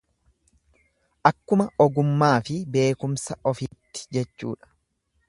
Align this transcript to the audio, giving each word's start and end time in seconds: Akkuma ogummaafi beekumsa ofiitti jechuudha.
Akkuma 1.29 1.67
ogummaafi 1.85 2.57
beekumsa 2.77 3.39
ofiitti 3.53 4.09
jechuudha. 4.19 4.73